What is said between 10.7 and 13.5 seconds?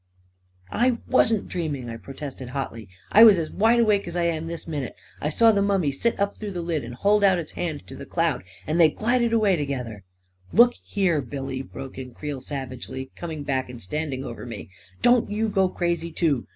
here, Billy/* broke in Creel savagely, com ing